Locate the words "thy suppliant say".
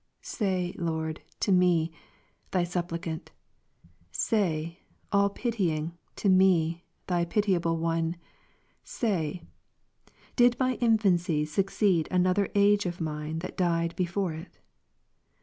2.49-4.79